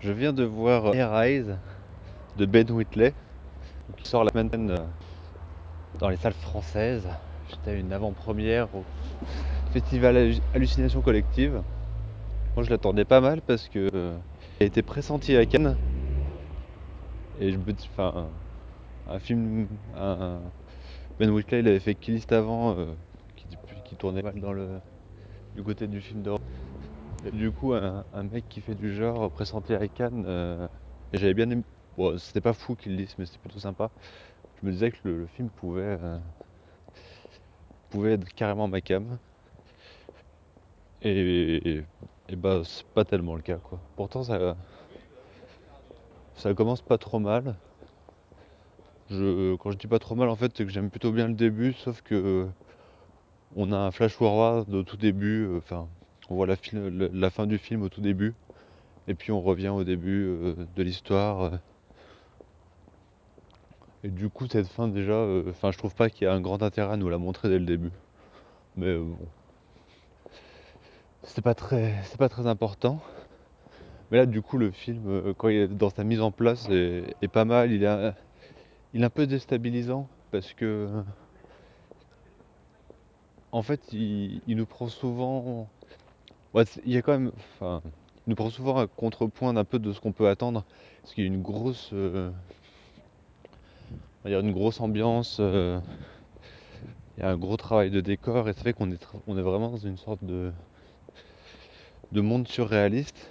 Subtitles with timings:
[0.00, 1.56] Je viens de voir Air Eyes
[2.36, 3.14] de Ben Whitley,
[3.96, 4.78] qui sort la semaine euh,
[6.00, 7.08] dans les salles françaises.
[7.48, 8.84] J'étais à une avant-première au
[9.72, 11.62] festival Hallu- Hallucination Collective.
[12.56, 14.18] Moi je l'attendais pas mal parce que euh,
[14.60, 15.76] a été pressenti à Cannes.
[17.38, 18.30] Et je me enfin,
[19.06, 19.68] un, film,
[21.20, 22.86] Ben Whitley il avait fait Killist avant, euh,
[23.36, 23.46] qui,
[23.84, 24.80] qui tournait mal dans le,
[25.54, 26.40] du côté du film d'horreur.
[27.30, 30.66] Du coup, un, mec qui fait du genre pressenti à Cannes, euh,
[31.12, 31.62] et j'avais bien aimé.
[31.96, 33.90] Bon, c'était pas fou qu'il dise, mais c'était plutôt sympa.
[34.60, 36.18] Je me disais que le, film pouvait, euh,
[37.90, 39.18] pouvait être carrément ma cam.
[41.02, 41.84] Et, et,
[42.28, 43.78] et bah, c'est pas tellement le cas, quoi.
[43.94, 44.56] Pourtant, ça,
[46.34, 47.54] ça commence pas trop mal.
[49.10, 51.34] Je, quand je dis pas trop mal, en fait, c'est que j'aime plutôt bien le
[51.34, 52.48] début, sauf que
[53.54, 55.44] on a un flash forward au tout début.
[55.46, 55.88] euh, Enfin,
[56.32, 58.32] on voit la, fin du film au tout début,
[59.06, 61.42] et puis on revient au début euh, de l'histoire.
[61.42, 61.50] euh,
[64.02, 66.40] Et du coup, cette fin, déjà, euh, enfin, je trouve pas qu'il y a un
[66.40, 67.92] grand intérêt à nous la montrer dès le début.
[68.76, 69.18] Mais bon,
[71.22, 72.98] c'est pas très, pas très important.
[74.10, 77.28] Mais là, du coup, le film, quand il est dans sa mise en place, est,
[77.28, 77.72] pas mal.
[77.72, 80.88] Il est, un- peu déstabilisant parce que,
[83.52, 85.68] en fait, il nous prend souvent.
[86.84, 87.82] Il y a quand même, enfin,
[88.26, 90.64] il nous prend souvent à contrepoint d'un peu de ce qu'on peut attendre,
[91.02, 92.30] parce qu'il y a une grosse, euh,
[94.24, 95.38] il y a une grosse ambiance.
[95.40, 95.78] euh,
[97.16, 99.42] il y a un gros travail de décor et ça fait qu'on est, on est
[99.42, 100.52] vraiment dans une sorte de,
[102.12, 103.28] de monde surréaliste.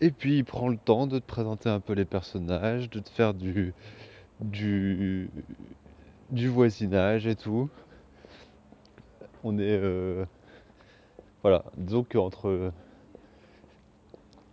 [0.00, 3.08] Et puis il prend le temps de te présenter un peu les personnages, de te
[3.10, 3.74] faire du,
[4.40, 5.30] du,
[6.30, 7.70] du voisinage et tout.
[9.42, 9.62] On est.
[9.82, 10.24] euh,
[11.44, 12.72] voilà, disons qu'entre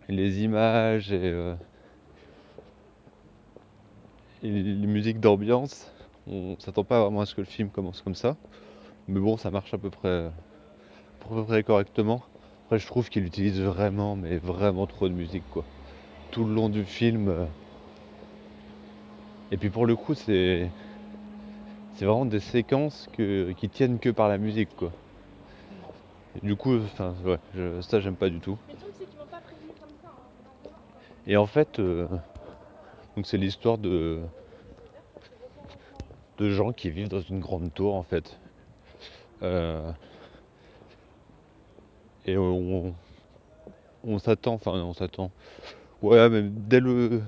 [0.08, 1.54] les images et, euh,
[4.42, 5.90] les musiques d'ambiance,
[6.26, 8.36] on s'attend pas vraiment à ce que le film commence comme ça.
[9.08, 10.32] Mais bon, ça marche à peu près, à
[11.28, 12.22] peu près correctement.
[12.66, 15.64] Après, je trouve qu'il utilise vraiment, mais vraiment trop de musique, quoi.
[16.30, 17.28] Tout le long du film.
[17.28, 17.46] euh,
[19.50, 20.70] Et puis pour le coup, c'est
[21.94, 24.70] c'est vraiment des séquences que, qui tiennent que par la musique.
[26.42, 28.58] Du coup, enfin, ouais, je- ça j'aime pas du tout.
[28.66, 30.08] Mais le truc, c'est qu'ils m'ont pas prévenu comme ça.
[30.08, 30.70] hein.
[31.26, 32.08] Et en fait, euh,
[33.16, 34.20] donc c'est l'histoire de,
[36.38, 38.38] de gens qui vivent dans une grande tour, en fait.
[39.42, 39.92] Euh,
[42.26, 42.94] et on,
[44.04, 45.30] on s'attend, enfin on s'attend.
[46.02, 47.22] Ouais, mais dès le,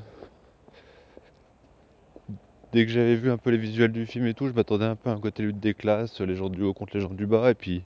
[2.72, 4.96] dès que j'avais vu un peu les visuels du film et tout, je m'attendais un
[4.96, 7.26] peu à un côté lutte des classes, les gens du haut contre les gens du
[7.26, 7.84] bas, et puis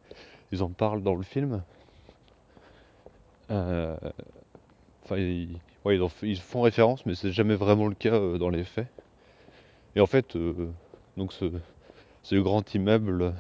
[0.53, 1.63] ils en parlent dans le film.
[3.51, 3.97] Euh,
[5.09, 8.63] Enfin, ils, ouais, ils, font référence, mais c'est jamais vraiment le cas euh, dans les
[8.63, 8.89] faits.
[9.97, 10.69] Et en fait, euh,
[11.17, 13.33] donc ce, grand immeuble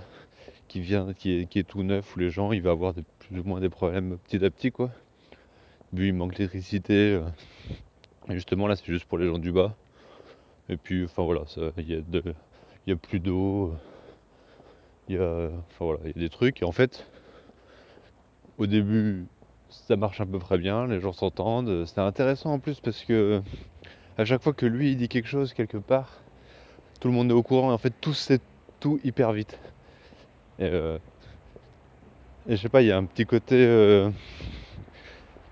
[0.66, 3.60] qui vient, qui est, tout neuf, où les gens, il va avoir plus ou moins
[3.60, 4.90] des problèmes petit à petit, quoi.
[5.92, 7.20] Vu il manque d'électricité.
[8.30, 9.74] et justement, là, c'est juste pour les gens du bas.
[10.70, 11.42] Et puis, enfin voilà,
[11.76, 12.02] il y
[12.86, 13.74] y a plus d'eau.
[15.08, 15.50] Il y a,
[16.14, 16.62] des trucs.
[16.62, 17.06] Et en fait,
[18.58, 19.26] au début,
[19.70, 21.84] ça marche à peu près bien, les gens s'entendent.
[21.86, 23.42] C'est intéressant en plus parce que
[24.16, 26.20] à chaque fois que lui il dit quelque chose quelque part,
[27.00, 28.42] tout le monde est au courant et en fait tout c'est
[28.80, 29.58] tout hyper vite.
[30.58, 30.98] Et, euh,
[32.48, 33.56] et je sais pas, il y a un petit côté.
[33.56, 34.10] euh,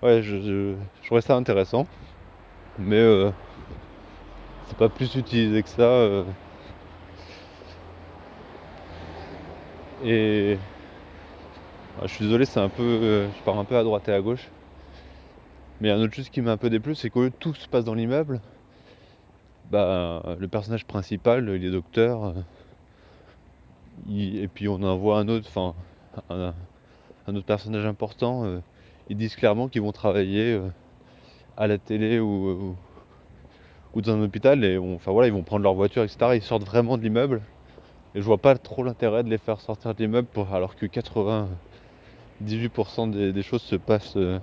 [0.03, 1.87] ouais, je, je, je trouvais ça intéressant,
[2.79, 3.31] mais euh,
[4.67, 6.25] c'est pas plus utilisé que ça.
[10.05, 10.59] Et
[11.99, 14.13] ah, je suis désolé, c'est un peu, euh, je pars un peu à droite et
[14.13, 14.49] à gauche.
[15.81, 17.31] Mais il y a un autre chose qui m'a un peu déplu, c'est qu'au lieu
[17.31, 18.41] de tout se passe dans l'immeuble,
[19.71, 22.35] bah, le personnage principal, il est docteur,
[24.11, 25.75] et puis on en voit un autre, enfin,
[26.31, 28.45] un, autre personnage important.
[28.45, 28.59] euh,
[29.09, 30.69] ils disent clairement qu'ils vont travailler euh,
[31.57, 32.77] à la télé ou,
[33.95, 34.79] dans un hôpital, et ils
[35.33, 36.37] vont prendre leur voiture, etc.
[36.37, 37.41] Ils sortent vraiment de l'immeuble,
[38.17, 43.11] et je vois pas trop l'intérêt de les faire sortir de l'immeuble, alors que 98%
[43.11, 44.39] des, choses se passent, euh,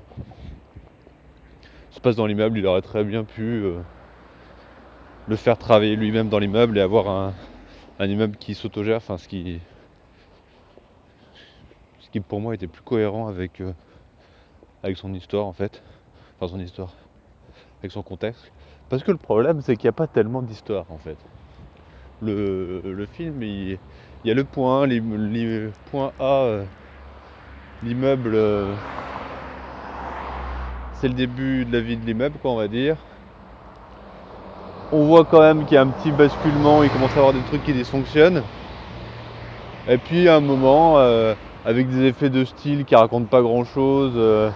[1.89, 2.59] se passent dans l'immeuble.
[2.59, 3.79] Il aurait très bien pu euh,
[5.27, 7.33] le faire travailler lui-même dans l'immeuble et avoir un,
[7.99, 9.59] immeuble qui s'autogère, enfin ce qui,
[11.99, 13.73] ce qui pour moi était plus cohérent euh,
[14.83, 15.81] avec son histoire en fait,
[16.35, 16.93] enfin son histoire,
[17.79, 18.51] avec son contexte.
[18.89, 21.17] Parce que le problème c'est qu'il n'y a pas tellement d'histoire en fait.
[22.21, 23.79] Le, film, il,
[24.23, 26.65] y a le point, l'im- point A, euh,
[27.81, 28.77] l'immeuble, euh,
[30.93, 33.05] c'est le début de la vie de l'immeuble, quoi, on va dire.
[34.91, 37.43] On voit quand même qu'il y a un petit basculement, il commence à avoir des
[37.43, 38.47] trucs qui dysfonctionnent.
[39.85, 43.63] Et puis à un moment, euh, avec des effets de style qui racontent pas grand
[43.63, 44.53] chose,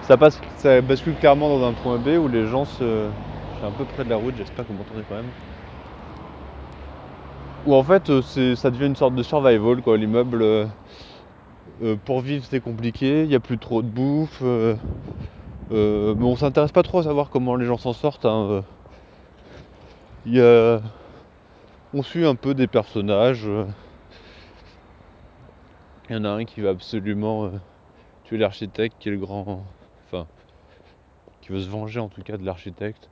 [0.00, 3.14] ça, passe, ça bascule clairement dans un point B où les gens se.
[3.52, 5.34] Je suis un peu près de la route, j'espère que vous m'entendez quand même.
[7.66, 8.22] Où en fait euh,
[8.56, 9.96] ça devient une sorte de survival quoi.
[9.96, 10.66] L'immeuble euh,
[11.82, 14.42] euh, pour vivre c'est compliqué, il n'y a plus trop de bouffe.
[14.42, 14.76] mais
[15.70, 18.26] on s'intéresse pas trop à savoir comment les gens s'en sortent.
[18.26, 18.62] hein,
[21.94, 23.48] On suit un peu des personnages.
[26.10, 27.50] Il y en a un qui va absolument
[28.24, 29.64] tuer l'architecte qui est le grand.
[30.06, 30.26] Enfin,
[31.40, 33.08] qui veut se venger en tout cas de l'architecte.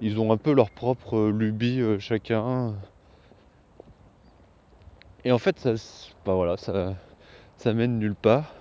[0.00, 2.74] Ils ont un peu leur propre lubie chacun.
[5.24, 5.74] Et en fait, ça,
[6.26, 6.94] bah voilà, ça,
[7.56, 8.54] ça mène nulle part.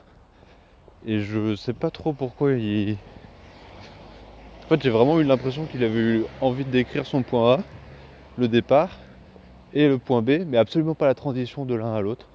[1.05, 2.97] Et je sais pas trop pourquoi il.
[4.65, 7.59] En fait, j'ai vraiment eu l'impression qu'il avait eu envie de décrire son point A,
[8.37, 8.99] le départ,
[9.73, 12.27] et le point B, mais absolument pas la transition de l'un à l'autre.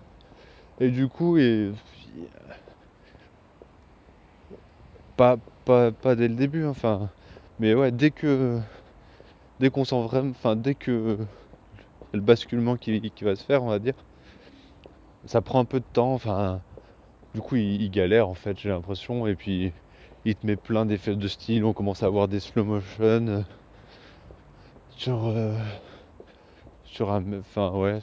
[0.81, 1.73] Et du coup, et...
[5.17, 7.11] pas, pas, pas dès le début, enfin.
[7.61, 8.59] Mais ouais, dès que.
[9.61, 10.31] Dès qu'on sent vraiment.
[10.31, 11.19] Enfin, dès que.
[12.13, 13.95] Le basculement qui va se faire, on va dire.
[15.27, 16.61] Ça prend un peu de temps, enfin.
[17.35, 19.27] Du coup, il, galère en fait, j'ai l'impression.
[19.27, 19.73] Et puis,
[20.25, 21.65] il te met plein d'effets de style.
[21.65, 23.43] On commence à avoir des slow motion euh,
[24.91, 25.59] sur, euh,
[26.85, 27.99] sur un, enfin ouais,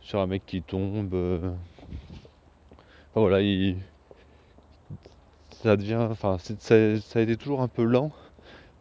[0.00, 1.14] sur, un mec qui tombe.
[1.14, 1.52] euh.
[3.10, 3.76] Enfin, voilà, il,
[5.50, 8.10] ça devient, enfin, ça, a été toujours un peu lent,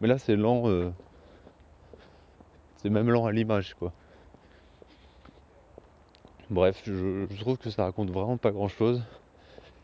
[0.01, 0.65] mais là c'est lent,
[2.77, 3.91] c'est même lent à l'image quoi.
[6.49, 9.01] Bref, je, trouve que ça raconte vraiment pas grand chose.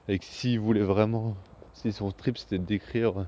[0.08, 1.36] Et que s'il voulait vraiment,
[1.74, 3.26] si son trip c'était de décrire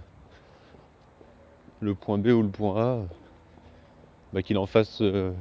[1.82, 3.00] le point B ou le point A,
[4.34, 5.32] bah qu'il en fasse euh,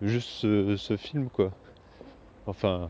[0.00, 1.50] juste ce, ce film quoi.
[2.46, 2.88] Enfin,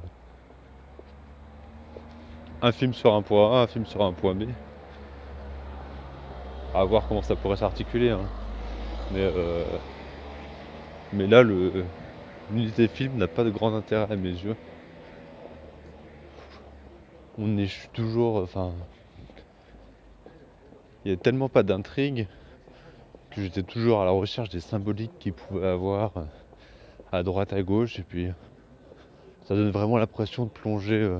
[2.61, 4.45] un film sur un point A, un film sur un point B.
[6.75, 8.11] À voir comment ça pourrait s'articuler.
[8.11, 8.21] hein.
[9.13, 9.65] Mais, euh,
[11.13, 11.85] mais là, le,
[12.51, 14.57] l'unité film n'a pas de grand intérêt à mes yeux.
[17.39, 18.37] On est toujours.
[18.37, 18.73] Enfin.
[21.05, 22.27] Il n'y a tellement pas d'intrigue
[23.31, 26.25] que j'étais toujours à la recherche des symboliques qu'il pouvait avoir euh,
[27.13, 27.99] à droite, à gauche.
[27.99, 28.29] Et puis,
[29.45, 31.19] ça donne vraiment l'impression de plonger euh,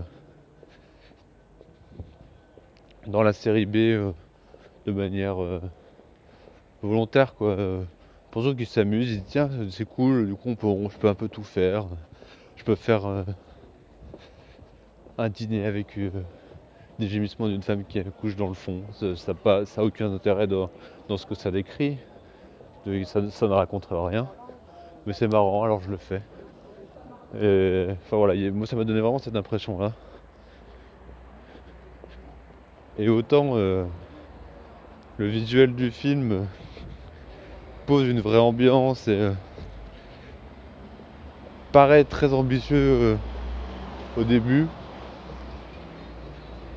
[3.07, 4.13] dans la série B euh,
[4.87, 5.37] de manière
[6.83, 7.57] volontaire, quoi.
[8.35, 11.29] Pour ceux qui s'amusent, ils disent tiens, c'est cool, du coup, je peux un peu
[11.29, 11.87] tout faire.
[12.57, 13.23] Je peux faire euh,
[15.19, 16.11] un dîner avec euh,
[16.99, 18.83] des gémissements d'une femme qui couche dans le fond.
[18.93, 20.69] Ça n'a aucun intérêt dans,
[21.17, 21.97] ce que ça décrit.
[23.05, 24.29] Ça, ne raconte rien.
[25.07, 26.23] Mais c'est marrant, alors je le fais.
[27.37, 29.93] Enfin voilà, moi ça m'a donné vraiment cette impression-là.
[32.99, 33.85] Et autant euh,
[35.19, 36.49] le visuel du film
[37.87, 39.33] pose une vraie ambiance et euh,
[41.73, 43.17] paraît très ambitieux euh,
[44.17, 44.69] au début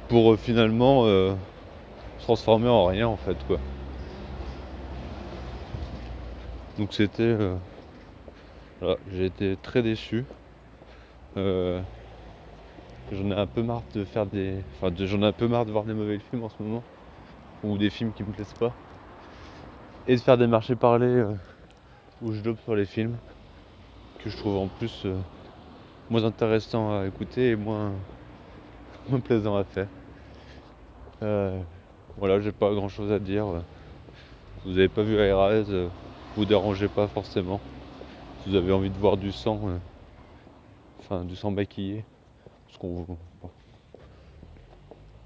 [0.08, 1.36] pour euh, finalement se
[2.24, 3.60] transformer en rien en fait quoi.
[6.78, 7.36] Donc c'était
[9.08, 10.26] j'ai été très déçu.
[13.12, 14.64] J'en ai un peu marre de faire des.
[14.72, 16.86] Enfin de- j'en ai un peu marre de voir des mauvais films en ce moment.
[17.64, 18.78] Ou des films qui me plaisent pas.
[20.10, 21.34] Et de faire des marchés parlés euh,
[22.22, 23.18] où je dope sur les films.
[24.20, 25.18] Que je trouve en plus euh,
[26.10, 27.92] moins intéressant à écouter et moins,
[29.10, 29.90] moins plaisant à faire.
[31.24, 31.60] Euh,
[32.18, 33.48] voilà, j'ai pas grand chose à dire.
[34.66, 35.90] Vous avez pas vu euh,
[36.38, 37.60] vous dérangez pas forcément.
[38.44, 39.60] Si vous avez envie de voir du sang,
[41.00, 42.06] enfin du sang maquillé,
[42.66, 43.06] parce qu'on
[43.42, 43.50] bon,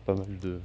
[0.07, 0.59] pas mal de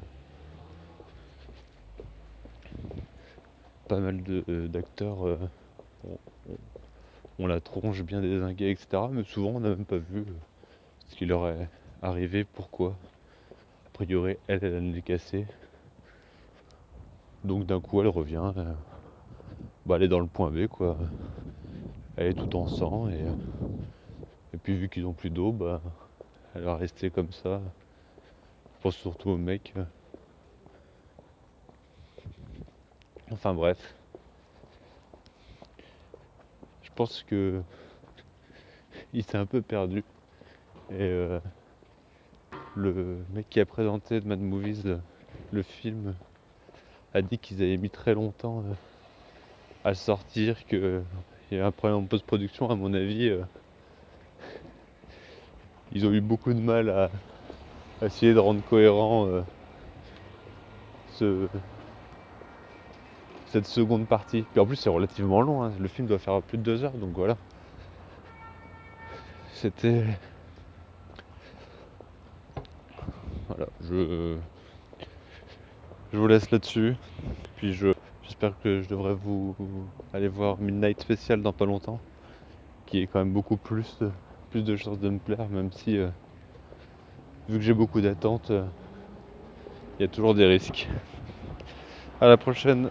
[3.89, 5.39] pas mal euh, d'acteurs euh,
[7.39, 9.09] ont, la tronche bien désinguée, etc.
[9.09, 10.35] Mais souvent on n'a même pas vu euh,
[11.09, 11.69] ce qui leur est
[12.03, 12.97] arrivé, pourquoi.
[13.87, 15.45] A priori, elle, elle a.
[17.45, 18.53] Donc d'un coup elle revient.
[18.57, 18.75] euh,
[19.87, 20.99] bah, elle est dans le point B quoi.
[22.17, 23.27] Elle est tout en sang et,
[24.63, 25.81] puis vu qu'ils ont plus d'eau, bah
[26.55, 27.61] elle va rester comme ça.
[28.79, 29.73] Je pense surtout au mec.
[29.77, 29.85] euh.
[33.33, 33.95] Enfin bref.
[36.83, 37.61] Je pense que
[39.13, 40.05] il s'est un peu perdu.
[40.91, 41.41] Et euh,
[42.77, 44.99] le mec qui a présenté de Mad Movies,
[45.53, 46.15] le film
[47.15, 48.75] a dit qu'ils avaient mis très longtemps euh,
[49.85, 51.03] à sortir, qu'il
[51.51, 53.29] y a un problème en post-production, à mon avis.
[53.29, 53.43] euh,
[55.93, 57.11] ils ont eu beaucoup de mal à,
[58.01, 59.45] à essayer de rendre cohérent
[61.19, 61.49] ce,
[63.47, 64.43] cette seconde partie.
[64.43, 65.73] Puis en plus, c'est relativement long, hein.
[65.79, 67.37] le film doit faire plus de deux heures, donc voilà.
[69.55, 70.05] C'était.
[73.49, 74.37] Voilà, je.
[76.13, 76.95] Je vous laisse là-dessus.
[77.57, 77.93] Puis je.
[78.23, 79.55] J'espère que je devrais vous
[80.13, 82.01] aller voir Midnight Special dans pas longtemps,
[82.87, 84.11] qui est quand même beaucoup plus de,
[84.51, 86.09] plus de chances de me plaire, même si euh,
[87.49, 88.65] vu que j'ai beaucoup d'attentes, euh,
[89.99, 90.89] il y a toujours des risques.
[92.21, 92.91] À la prochaine.